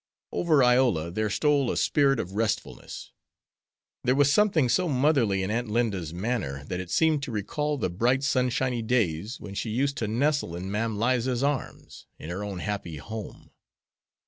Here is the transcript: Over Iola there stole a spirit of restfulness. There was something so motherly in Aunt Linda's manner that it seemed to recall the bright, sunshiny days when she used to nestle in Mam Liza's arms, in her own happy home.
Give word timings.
Over 0.31 0.63
Iola 0.63 1.11
there 1.11 1.29
stole 1.29 1.69
a 1.69 1.77
spirit 1.77 2.19
of 2.19 2.33
restfulness. 2.33 3.11
There 4.03 4.15
was 4.15 4.33
something 4.33 4.67
so 4.67 4.87
motherly 4.89 5.43
in 5.43 5.51
Aunt 5.51 5.69
Linda's 5.69 6.11
manner 6.11 6.63
that 6.65 6.79
it 6.79 6.89
seemed 6.89 7.21
to 7.21 7.31
recall 7.31 7.77
the 7.77 7.87
bright, 7.91 8.23
sunshiny 8.23 8.81
days 8.81 9.39
when 9.39 9.53
she 9.53 9.69
used 9.69 9.97
to 9.97 10.07
nestle 10.07 10.55
in 10.55 10.71
Mam 10.71 10.97
Liza's 10.99 11.43
arms, 11.43 12.07
in 12.17 12.31
her 12.31 12.43
own 12.43 12.61
happy 12.61 12.97
home. 12.97 13.51